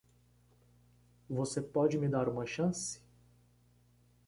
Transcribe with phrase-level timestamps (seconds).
[1.29, 2.99] Você pode me dar uma chance?